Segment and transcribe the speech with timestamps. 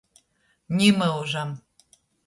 [0.79, 1.57] Ni myužam!